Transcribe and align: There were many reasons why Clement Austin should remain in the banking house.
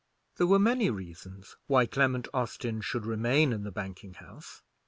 There 0.37 0.47
were 0.47 0.57
many 0.57 0.89
reasons 0.89 1.57
why 1.67 1.85
Clement 1.85 2.27
Austin 2.33 2.81
should 2.81 3.05
remain 3.05 3.53
in 3.53 3.61
the 3.63 3.71
banking 3.71 4.15
house. 4.15 4.63